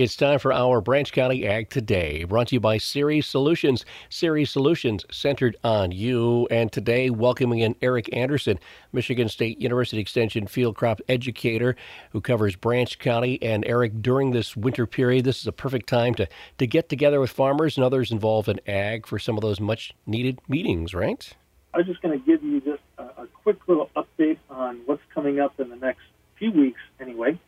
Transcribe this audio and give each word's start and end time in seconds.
It's 0.00 0.16
time 0.16 0.38
for 0.38 0.50
our 0.50 0.80
Branch 0.80 1.12
County 1.12 1.46
Ag 1.46 1.68
Today, 1.68 2.24
brought 2.24 2.48
to 2.48 2.54
you 2.54 2.60
by 2.60 2.78
Ceres 2.78 3.26
Solutions. 3.26 3.84
Ceres 4.08 4.48
Solutions 4.48 5.04
centered 5.10 5.58
on 5.62 5.92
you. 5.92 6.48
And 6.50 6.72
today, 6.72 7.10
welcoming 7.10 7.58
in 7.58 7.76
Eric 7.82 8.08
Anderson, 8.16 8.58
Michigan 8.94 9.28
State 9.28 9.60
University 9.60 10.00
Extension 10.00 10.46
field 10.46 10.74
crop 10.74 11.02
educator 11.10 11.76
who 12.12 12.22
covers 12.22 12.56
Branch 12.56 12.98
County. 12.98 13.42
And 13.42 13.62
Eric, 13.66 14.00
during 14.00 14.30
this 14.30 14.56
winter 14.56 14.86
period, 14.86 15.26
this 15.26 15.38
is 15.38 15.46
a 15.46 15.52
perfect 15.52 15.86
time 15.86 16.14
to, 16.14 16.26
to 16.56 16.66
get 16.66 16.88
together 16.88 17.20
with 17.20 17.28
farmers 17.28 17.76
and 17.76 17.84
others 17.84 18.10
involved 18.10 18.48
in 18.48 18.58
ag 18.66 19.06
for 19.06 19.18
some 19.18 19.36
of 19.36 19.42
those 19.42 19.60
much 19.60 19.92
needed 20.06 20.38
meetings, 20.48 20.94
right? 20.94 21.30
I 21.74 21.76
was 21.76 21.86
just 21.86 22.00
going 22.00 22.18
to 22.18 22.24
give 22.24 22.42
you 22.42 22.62
just 22.62 22.82
a, 22.96 23.02
a 23.02 23.26
quick 23.42 23.58
little 23.68 23.90
update 23.94 24.38
on 24.48 24.80
what's 24.86 25.02
coming 25.14 25.40
up 25.40 25.60
in 25.60 25.68
the 25.68 25.76
next 25.76 26.00
few 26.38 26.52
weeks, 26.52 26.80
anyway 27.00 27.38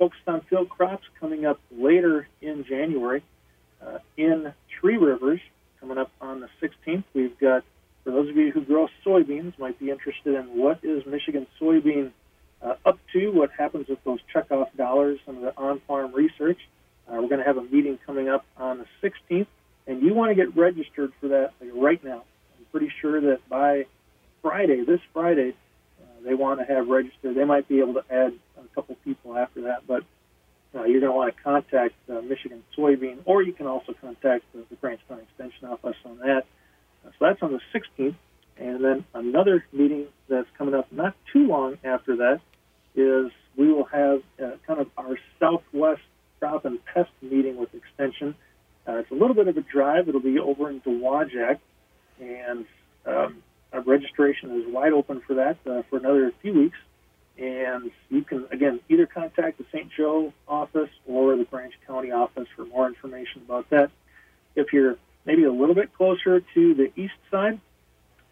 focused 0.00 0.26
on 0.26 0.40
field 0.48 0.70
crops 0.70 1.04
coming 1.20 1.44
up 1.44 1.60
later 1.70 2.26
in 2.40 2.64
January. 2.64 3.22
Uh, 3.80 3.98
in 4.16 4.52
Three 4.80 4.96
Rivers, 4.96 5.40
coming 5.78 5.98
up 5.98 6.10
on 6.20 6.40
the 6.40 6.48
16th, 6.60 7.04
we've 7.14 7.38
got, 7.38 7.62
for 8.02 8.10
those 8.10 8.28
of 8.30 8.36
you 8.36 8.50
who 8.50 8.62
grow 8.62 8.88
soybeans, 9.06 9.56
might 9.58 9.78
be 9.78 9.90
interested 9.90 10.34
in 10.34 10.58
what 10.58 10.80
is 10.82 11.04
Michigan 11.06 11.46
soybean 11.60 12.12
uh, 12.62 12.74
up 12.84 12.98
to, 13.12 13.30
what 13.30 13.50
happens 13.56 13.88
with 13.88 14.02
those 14.04 14.18
checkoff 14.34 14.74
dollars, 14.76 15.18
some 15.24 15.36
of 15.36 15.42
the 15.42 15.56
on-farm 15.56 16.14
research. 16.14 16.58
Uh, 17.06 17.16
we're 17.20 17.28
going 17.28 17.38
to 17.38 17.46
have 17.46 17.58
a 17.58 17.62
meeting 17.62 17.98
coming 18.06 18.28
up 18.28 18.44
on 18.56 18.78
the 18.78 18.86
16th, 19.30 19.46
and 19.86 20.02
you 20.02 20.14
want 20.14 20.30
to 20.30 20.34
get 20.34 20.56
registered 20.56 21.12
for 21.20 21.28
that 21.28 21.52
like, 21.60 21.70
right 21.74 22.02
now. 22.04 22.24
I'm 22.58 22.64
pretty 22.70 22.90
sure 23.00 23.20
that 23.20 23.46
by 23.48 23.84
Friday, 24.42 24.84
this 24.84 25.00
Friday, 25.12 25.54
uh, 26.00 26.04
they 26.24 26.34
want 26.34 26.60
to 26.60 26.66
have 26.66 26.88
registered. 26.88 27.34
They 27.34 27.44
might 27.44 27.68
be 27.68 27.80
able 27.80 27.94
to 27.94 28.04
add 28.10 28.34
a 28.70 28.74
couple 28.74 28.96
people 29.04 29.36
after 29.36 29.62
that. 29.62 29.86
But 29.86 30.04
uh, 30.74 30.84
you're 30.84 31.00
going 31.00 31.12
to 31.12 31.16
want 31.16 31.34
to 31.34 31.39
contact 31.50 31.94
uh, 32.08 32.20
Michigan 32.20 32.62
Soybean, 32.76 33.18
or 33.24 33.42
you 33.42 33.52
can 33.52 33.66
also 33.66 33.92
contact 34.00 34.44
the, 34.52 34.64
the 34.70 34.76
County 34.76 35.22
Extension 35.22 35.68
Office 35.68 35.96
on 36.04 36.18
that. 36.18 36.44
Uh, 37.04 37.10
so 37.10 37.26
that's 37.26 37.42
on 37.42 37.52
the 37.52 37.60
16th. 37.74 38.14
And 38.56 38.84
then 38.84 39.04
another 39.14 39.64
meeting 39.72 40.06
that's 40.28 40.48
coming 40.58 40.74
up 40.74 40.92
not 40.92 41.14
too 41.32 41.46
long 41.46 41.78
after 41.82 42.16
that 42.16 42.40
is 42.94 43.32
we 43.56 43.72
will 43.72 43.84
have 43.84 44.20
uh, 44.42 44.56
kind 44.66 44.80
of 44.80 44.88
our 44.98 45.18
Southwest 45.38 46.02
crop 46.38 46.64
and 46.64 46.78
pest 46.84 47.10
meeting 47.22 47.56
with 47.56 47.70
Extension. 47.74 48.34
Uh, 48.86 48.98
it's 48.98 49.10
a 49.10 49.14
little 49.14 49.34
bit 49.34 49.48
of 49.48 49.56
a 49.56 49.62
drive. 49.62 50.08
It'll 50.08 50.20
be 50.20 50.38
over 50.38 50.68
in 50.68 50.80
Dowagiac, 50.80 51.58
and 52.20 52.66
um, 53.06 53.42
our 53.72 53.80
registration 53.80 54.60
is 54.60 54.72
wide 54.72 54.92
open 54.92 55.22
for 55.26 55.34
that 55.34 55.56
uh, 55.66 55.82
for 55.88 55.98
another 55.98 56.32
few 56.42 56.54
weeks. 56.54 56.78
And 57.40 57.90
you 58.10 58.22
can, 58.22 58.46
again, 58.52 58.80
either 58.90 59.06
contact 59.06 59.56
the 59.56 59.64
St. 59.72 59.90
Joe 59.96 60.34
office 60.46 60.90
or 61.06 61.36
the 61.36 61.44
Branch 61.44 61.72
County 61.86 62.10
office 62.10 62.46
for 62.54 62.66
more 62.66 62.86
information 62.86 63.40
about 63.46 63.70
that. 63.70 63.90
If 64.54 64.74
you're 64.74 64.96
maybe 65.24 65.44
a 65.44 65.52
little 65.52 65.74
bit 65.74 65.94
closer 65.94 66.40
to 66.40 66.74
the 66.74 66.92
east 66.96 67.14
side, 67.30 67.58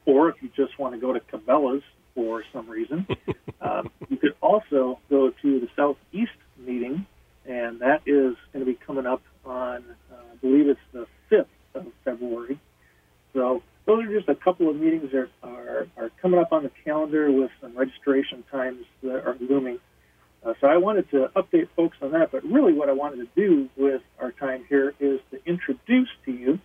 or 0.05 0.29
if 0.29 0.42
you 0.42 0.51
just 0.55 0.79
want 0.79 0.95
to 0.95 1.01
go 1.01 1.14
to 1.14 1.20
Cabela's 1.20 1.83
for 2.14 2.45
some 2.53 2.69
reason, 2.69 3.06
um, 3.62 3.91
you 4.11 4.19
could 4.19 4.34
also 4.42 4.98
go 5.09 5.31
to 5.31 5.61
the 5.61 5.69
southeast 5.75 6.33
meeting, 6.59 7.06
and 7.47 7.81
that 7.81 8.03
is 8.05 8.36
going 8.53 8.64
to 8.64 8.70
be 8.70 8.75
coming 8.75 9.06
up 9.06 9.23
on, 9.47 9.84
uh, 10.12 10.17
I 10.17 10.36
believe 10.42 10.69
it's 10.69 10.81
the 10.92 11.06
5th 11.31 11.47
of 11.75 11.86
February. 12.05 12.61
So 13.33 13.62
those 13.86 14.05
are 14.05 14.12
just 14.12 14.29
a 14.29 14.34
couple 14.34 14.69
of 14.69 14.77
meetings 14.77 15.12
that 15.12 15.29
are, 15.79 16.05
are 16.05 16.11
coming 16.21 16.41
up 16.41 16.53
on 16.53 16.62
the 16.62 16.71
calendar 16.84 17.31
with 17.31 17.51
some 17.61 17.77
registration 17.77 18.45
times 18.51 18.84
that 19.03 19.27
are 19.27 19.37
looming. 19.41 19.79
Uh, 20.45 20.55
so 20.61 20.69
I 20.69 20.77
wanted 20.77 21.11
to 21.11 21.31
update 21.37 21.69
folks 21.75 21.97
on 22.01 22.12
that, 22.12 22.31
but 22.31 22.45
really 22.45 22.73
what 22.73 22.89
I 22.89 22.93
wanted 22.93 23.17
to 23.17 23.29
do 23.35 23.69
with 23.77 24.03
our 24.20 24.33
time 24.33 24.65
here 24.69 24.95
is 25.01 25.20
to 25.31 25.39
introduce 25.47 26.09
to 26.27 26.33
you 26.33 26.61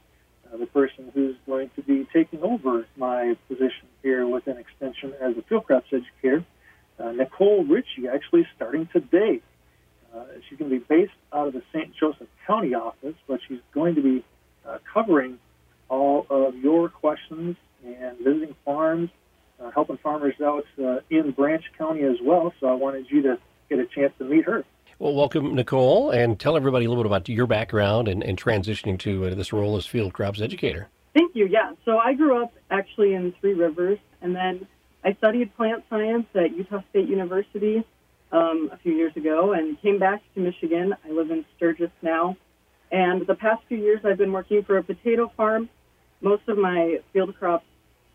uh, 0.51 0.57
the 0.57 0.67
person 0.67 1.11
who's 1.13 1.35
going 1.45 1.71
to 1.75 1.81
be 1.81 2.07
taking 2.13 2.41
over 2.43 2.85
my 2.95 3.35
position 3.47 3.87
here 4.03 4.27
within 4.27 4.57
Extension 4.57 5.13
as 5.19 5.35
a 5.37 5.41
field 5.43 5.65
crops 5.65 5.87
educator, 5.91 6.45
uh, 6.99 7.11
Nicolle 7.11 7.63
Ritchie, 7.63 8.07
actually 8.07 8.45
starting 8.55 8.87
today. 8.93 9.41
Uh, 10.15 10.25
she's 10.47 10.59
going 10.59 10.69
to 10.69 10.79
be 10.79 10.85
based 10.87 11.11
out 11.33 11.47
of 11.47 11.53
the 11.53 11.63
St. 11.73 11.91
Joseph 11.99 12.27
County 12.45 12.75
office, 12.75 13.15
but 13.27 13.39
she's 13.47 13.61
going 13.73 13.95
to 13.95 14.01
be 14.01 14.23
uh, 14.67 14.77
covering 14.93 15.39
all 15.89 16.27
of 16.29 16.55
your 16.55 16.89
questions 16.89 17.55
and 17.85 18.17
visiting 18.19 18.55
farms, 18.65 19.09
uh, 19.59 19.71
helping 19.71 19.97
farmers 19.97 20.35
out 20.43 20.65
uh, 20.83 20.99
in 21.09 21.31
Branch 21.31 21.63
County 21.77 22.03
as 22.03 22.17
well. 22.23 22.53
So 22.59 22.67
I 22.67 22.73
wanted 22.73 23.05
you 23.09 23.21
to 23.23 23.37
get 23.69 23.79
a 23.79 23.85
chance 23.85 24.13
to 24.19 24.25
meet 24.25 24.45
her. 24.45 24.63
Well, 24.99 25.15
welcome, 25.15 25.55
Nicolle, 25.55 26.11
and 26.11 26.39
tell 26.39 26.55
everybody 26.55 26.85
a 26.85 26.89
little 26.89 27.03
bit 27.03 27.09
about 27.09 27.27
your 27.27 27.47
background 27.47 28.07
and, 28.07 28.23
and 28.23 28.41
transitioning 28.41 28.97
to 28.99 29.27
uh, 29.27 29.35
this 29.35 29.51
role 29.51 29.75
as 29.75 29.85
field 29.85 30.13
crops 30.13 30.39
educator. 30.39 30.87
Thank 31.13 31.35
you. 31.35 31.47
Yeah. 31.47 31.73
So 31.83 31.97
I 31.97 32.13
grew 32.13 32.41
up 32.41 32.53
actually 32.71 33.13
in 33.13 33.33
Three 33.41 33.53
Rivers, 33.53 33.99
and 34.21 34.35
then 34.35 34.67
I 35.03 35.13
studied 35.13 35.55
plant 35.55 35.83
science 35.89 36.25
at 36.35 36.55
Utah 36.55 36.81
State 36.91 37.07
University 37.09 37.83
um, 38.31 38.69
a 38.71 38.77
few 38.77 38.93
years 38.93 39.15
ago 39.15 39.53
and 39.53 39.79
came 39.81 39.99
back 39.99 40.21
to 40.35 40.39
Michigan. 40.39 40.95
I 41.05 41.11
live 41.11 41.31
in 41.31 41.45
Sturgis 41.57 41.91
now. 42.01 42.37
And 42.91 43.25
the 43.25 43.35
past 43.35 43.63
few 43.67 43.77
years, 43.77 44.01
I've 44.03 44.17
been 44.17 44.31
working 44.31 44.63
for 44.63 44.77
a 44.77 44.83
potato 44.83 45.31
farm. 45.35 45.69
Most 46.21 46.47
of 46.47 46.57
my 46.57 46.99
field 47.11 47.35
crops 47.37 47.65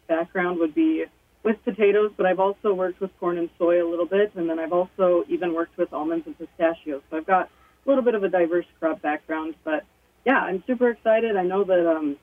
background 0.08 0.58
would 0.58 0.74
be 0.74 1.04
with 1.44 1.62
potatoes, 1.64 2.10
but 2.16 2.26
I've 2.26 2.40
also 2.40 2.74
worked 2.74 3.00
with 3.00 3.10
corn 3.20 3.38
and 3.38 3.48
soy 3.58 3.84
a 3.84 3.88
little 3.88 4.06
bit, 4.06 4.32
and 4.34 4.50
then 4.50 4.58
I've 4.58 4.72
also 4.72 5.24
even 5.28 5.54
worked 5.54 5.76
with 5.78 5.92
almonds 5.92 6.26
and 6.26 6.36
pistachios. 6.36 7.02
So 7.10 7.16
I've 7.16 7.26
got 7.26 7.48
a 7.86 7.88
little 7.88 8.02
bit 8.02 8.14
of 8.14 8.24
a 8.24 8.28
diverse 8.28 8.66
crop 8.80 9.00
background. 9.02 9.54
But 9.64 9.84
yeah, 10.26 10.38
I'm 10.38 10.62
super 10.66 10.90
excited. 10.90 11.36
I 11.36 11.44
know 11.44 11.64
that 11.64 11.88
um, 11.88 12.16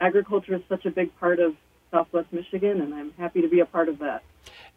agriculture 0.00 0.54
is 0.54 0.62
such 0.68 0.84
a 0.84 0.90
big 0.90 1.16
part 1.18 1.40
of 1.40 1.56
Southwest 1.90 2.32
Michigan, 2.32 2.80
and 2.80 2.94
I'm 2.94 3.12
happy 3.12 3.42
to 3.42 3.48
be 3.48 3.60
a 3.60 3.66
part 3.66 3.88
of 3.88 3.98
that. 4.00 4.22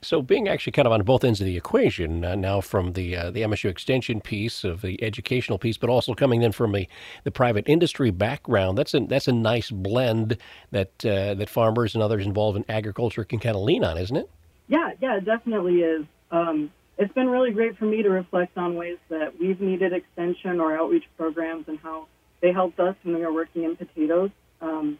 So, 0.01 0.21
being 0.21 0.47
actually 0.47 0.73
kind 0.73 0.85
of 0.85 0.91
on 0.91 1.01
both 1.03 1.23
ends 1.23 1.41
of 1.41 1.45
the 1.45 1.57
equation 1.57 2.23
uh, 2.23 2.35
now, 2.35 2.61
from 2.61 2.93
the 2.93 3.15
uh, 3.15 3.31
the 3.31 3.41
MSU 3.41 3.69
extension 3.69 4.21
piece 4.21 4.63
of 4.63 4.81
the 4.81 5.01
educational 5.03 5.57
piece, 5.57 5.77
but 5.77 5.89
also 5.89 6.13
coming 6.13 6.41
in 6.41 6.51
from 6.51 6.71
the, 6.73 6.87
the 7.23 7.31
private 7.31 7.67
industry 7.67 8.11
background, 8.11 8.77
that's 8.77 8.93
a 8.93 8.99
that's 9.01 9.27
a 9.27 9.33
nice 9.33 9.71
blend 9.71 10.37
that 10.71 11.05
uh, 11.05 11.33
that 11.33 11.49
farmers 11.49 11.95
and 11.95 12.03
others 12.03 12.25
involved 12.25 12.57
in 12.57 12.65
agriculture 12.69 13.23
can 13.23 13.39
kind 13.39 13.55
of 13.55 13.63
lean 13.63 13.83
on, 13.83 13.97
isn't 13.97 14.17
it? 14.17 14.29
Yeah, 14.67 14.91
yeah, 15.01 15.17
it 15.17 15.25
definitely 15.25 15.81
is. 15.81 16.05
Um, 16.31 16.71
it's 16.97 17.13
been 17.13 17.27
really 17.27 17.51
great 17.51 17.77
for 17.77 17.85
me 17.85 18.03
to 18.03 18.09
reflect 18.09 18.57
on 18.57 18.75
ways 18.75 18.97
that 19.09 19.39
we've 19.39 19.59
needed 19.59 19.93
extension 19.93 20.59
or 20.59 20.77
outreach 20.77 21.05
programs 21.17 21.67
and 21.67 21.77
how 21.79 22.07
they 22.41 22.51
helped 22.51 22.79
us 22.79 22.95
when 23.03 23.15
we 23.15 23.21
were 23.21 23.33
working 23.33 23.63
in 23.63 23.75
potatoes. 23.75 24.31
Um, 24.61 24.99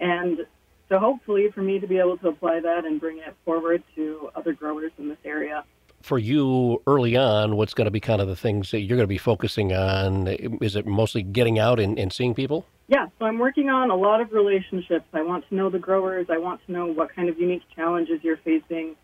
and 0.00 0.46
so 0.88 0.98
hopefully 0.98 1.50
for 1.50 1.62
me 1.62 1.78
to 1.78 1.86
be 1.86 1.98
able 1.98 2.16
to 2.18 2.28
apply 2.28 2.60
that 2.60 2.84
and 2.84 3.00
bring 3.00 3.18
it 3.18 3.34
forward 3.44 3.82
to 3.94 4.30
other 4.34 4.52
growers 4.52 4.92
in 4.98 5.08
this 5.08 5.18
area. 5.24 5.64
For 6.02 6.18
you 6.18 6.82
early 6.86 7.16
on, 7.16 7.56
what's 7.56 7.74
going 7.74 7.86
to 7.86 7.90
be 7.90 8.00
kind 8.00 8.20
of 8.20 8.28
the 8.28 8.36
things 8.36 8.70
that 8.70 8.80
you're 8.80 8.96
going 8.96 9.08
to 9.08 9.08
be 9.08 9.18
focusing 9.18 9.72
on? 9.72 10.28
Is 10.60 10.76
it 10.76 10.86
mostly 10.86 11.22
getting 11.22 11.58
out 11.58 11.80
and, 11.80 11.98
and 11.98 12.12
seeing 12.12 12.34
people? 12.34 12.66
Yeah, 12.86 13.06
so 13.18 13.24
I'm 13.24 13.38
working 13.38 13.68
on 13.70 13.90
a 13.90 13.96
lot 13.96 14.20
of 14.20 14.32
relationships. 14.32 15.06
I 15.12 15.22
want 15.22 15.48
to 15.48 15.54
know 15.56 15.70
the 15.70 15.80
growers. 15.80 16.28
I 16.30 16.38
want 16.38 16.64
to 16.66 16.72
know 16.72 16.86
what 16.86 17.14
kind 17.14 17.28
of 17.28 17.40
unique 17.40 17.62
challenges 17.74 18.20
you're 18.22 18.36
facing. 18.36 18.94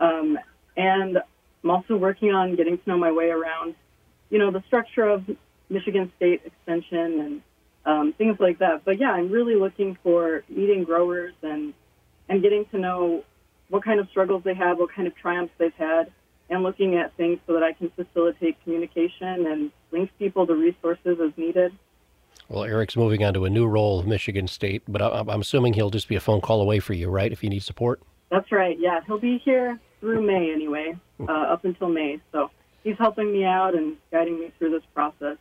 Um, 0.00 0.38
and 0.76 1.18
I'm 1.62 1.70
also 1.70 1.96
working 1.96 2.32
on 2.32 2.56
getting 2.56 2.78
to 2.78 2.82
know 2.86 2.96
my 2.96 3.12
way 3.12 3.28
around, 3.28 3.74
you 4.30 4.38
know, 4.38 4.50
the 4.50 4.62
structure 4.66 5.04
of 5.06 5.28
Michigan 5.68 6.10
State 6.16 6.42
Extension 6.46 7.20
and 7.20 7.42
um, 7.86 8.12
things 8.18 8.36
like 8.38 8.58
that. 8.58 8.84
But 8.84 9.00
yeah, 9.00 9.12
I'm 9.12 9.30
really 9.30 9.54
looking 9.54 9.96
for 10.02 10.44
meeting 10.48 10.84
growers 10.84 11.32
and 11.42 11.72
and 12.28 12.42
getting 12.42 12.66
to 12.66 12.78
know 12.78 13.24
what 13.68 13.84
kind 13.84 14.00
of 14.00 14.08
struggles 14.10 14.42
they 14.44 14.54
have, 14.54 14.78
what 14.78 14.92
kind 14.92 15.08
of 15.08 15.14
triumphs 15.16 15.52
they've 15.58 15.72
had, 15.74 16.12
and 16.50 16.62
looking 16.62 16.96
at 16.96 17.16
things 17.16 17.38
so 17.46 17.54
that 17.54 17.62
I 17.62 17.72
can 17.72 17.90
facilitate 17.90 18.62
communication 18.64 19.46
and 19.46 19.70
link 19.92 20.10
people 20.18 20.46
to 20.46 20.54
resources 20.54 21.18
as 21.24 21.32
needed. 21.36 21.72
Well, 22.48 22.64
Eric's 22.64 22.96
moving 22.96 23.24
on 23.24 23.34
to 23.34 23.44
a 23.44 23.50
new 23.50 23.66
role 23.66 23.98
of 23.98 24.06
Michigan 24.06 24.46
State, 24.46 24.82
but 24.86 25.02
I'm 25.02 25.40
assuming 25.40 25.72
he'll 25.72 25.90
just 25.90 26.08
be 26.08 26.14
a 26.14 26.20
phone 26.20 26.40
call 26.40 26.60
away 26.60 26.78
for 26.78 26.94
you, 26.94 27.08
right? 27.08 27.32
If 27.32 27.42
you 27.42 27.50
need 27.50 27.62
support. 27.62 28.00
That's 28.30 28.50
right. 28.52 28.76
Yeah, 28.78 29.00
he'll 29.06 29.18
be 29.18 29.38
here 29.44 29.80
through 30.00 30.22
May 30.22 30.52
anyway, 30.52 30.96
uh, 31.20 31.32
up 31.32 31.64
until 31.64 31.88
May. 31.88 32.20
So 32.30 32.50
he's 32.84 32.96
helping 32.98 33.32
me 33.32 33.44
out 33.44 33.74
and 33.74 33.96
guiding 34.12 34.38
me 34.38 34.52
through 34.58 34.70
this 34.70 34.82
process. 34.94 35.38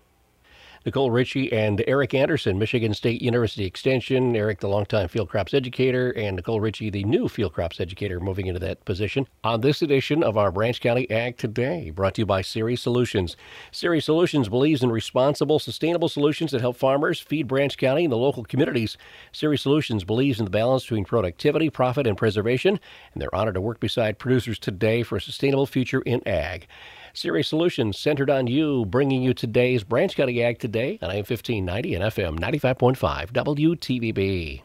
Nicolle 0.85 1.09
Ritchie 1.09 1.51
and 1.51 1.83
Eric 1.87 2.13
Anderson, 2.13 2.59
Michigan 2.59 2.93
State 2.93 3.19
University 3.19 3.65
Extension. 3.65 4.35
Eric, 4.35 4.59
the 4.59 4.67
longtime 4.67 5.07
field 5.07 5.29
crops 5.29 5.55
educator, 5.55 6.11
and 6.11 6.35
Nicolle 6.35 6.61
Ritchie, 6.61 6.91
the 6.91 7.03
new 7.05 7.27
field 7.27 7.53
crops 7.53 7.79
educator, 7.79 8.19
moving 8.19 8.45
into 8.45 8.59
that 8.59 8.85
position 8.85 9.27
on 9.43 9.61
this 9.61 9.81
edition 9.81 10.21
of 10.21 10.37
our 10.37 10.51
Branch 10.51 10.79
County 10.79 11.09
Ag 11.09 11.37
Today, 11.37 11.89
brought 11.89 12.13
to 12.13 12.21
you 12.21 12.25
by 12.27 12.43
Ceres 12.43 12.83
Solutions. 12.83 13.35
Ceres 13.71 14.05
Solutions 14.05 14.47
believes 14.47 14.83
in 14.83 14.91
responsible, 14.91 15.57
sustainable 15.57 16.07
solutions 16.07 16.51
that 16.51 16.61
help 16.61 16.77
farmers 16.77 17.19
feed 17.19 17.47
Branch 17.47 17.75
County 17.75 18.03
and 18.03 18.11
the 18.11 18.17
local 18.17 18.43
communities. 18.43 18.95
Ceres 19.31 19.63
Solutions 19.63 20.03
believes 20.03 20.38
in 20.38 20.45
the 20.45 20.51
balance 20.51 20.83
between 20.83 21.03
productivity, 21.03 21.71
profit, 21.71 22.05
and 22.05 22.15
preservation, 22.15 22.79
and 23.11 23.19
they're 23.19 23.33
honored 23.33 23.55
to 23.55 23.61
work 23.61 23.79
beside 23.79 24.19
producers 24.19 24.59
today 24.59 25.01
for 25.01 25.15
a 25.15 25.21
sustainable 25.21 25.65
future 25.65 26.01
in 26.01 26.21
ag. 26.27 26.67
Ceres 27.15 27.47
Solutions 27.47 27.97
centered 27.97 28.29
on 28.29 28.47
you, 28.47 28.85
bringing 28.85 29.21
you 29.21 29.33
today's 29.33 29.83
Branch 29.83 30.15
County 30.15 30.44
Ag 30.44 30.59
Today 30.59 31.00
on 31.01 31.09
AM 31.09 31.17
1590 31.17 31.95
and 31.95 32.03
FM 32.03 32.39
95.5 32.39 33.31
WTVB. 33.31 34.62